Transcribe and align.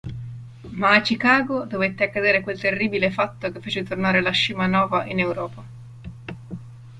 Ma 0.71 0.95
a 0.95 1.01
Chicago 1.03 1.65
dovette 1.65 2.03
accadere 2.05 2.41
quel 2.41 2.59
terribile 2.59 3.11
fatto 3.11 3.51
che 3.51 3.59
fece 3.59 3.83
tornare 3.83 4.21
la 4.21 4.31
Scimanova 4.31 5.05
in 5.05 5.19
Europa. 5.19 5.63